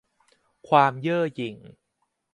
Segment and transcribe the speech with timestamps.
[0.69, 1.55] ความเย่อหยิ่ง